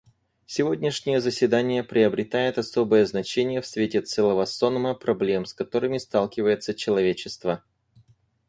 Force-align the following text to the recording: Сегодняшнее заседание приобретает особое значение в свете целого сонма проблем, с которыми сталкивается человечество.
Сегодняшнее 0.47 1.21
заседание 1.21 1.83
приобретает 1.83 2.57
особое 2.57 3.05
значение 3.05 3.61
в 3.61 3.67
свете 3.67 4.01
целого 4.01 4.45
сонма 4.45 4.95
проблем, 4.95 5.45
с 5.45 5.53
которыми 5.53 5.99
сталкивается 5.99 6.73
человечество. 6.73 7.63